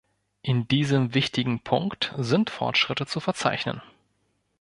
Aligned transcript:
In 0.41 0.67
diesem 0.67 1.13
wichtigen 1.13 1.59
Punkt 1.59 2.11
sind 2.17 2.49
Fortschritte 2.49 3.05
zu 3.05 3.19
verzeichnen. 3.19 3.83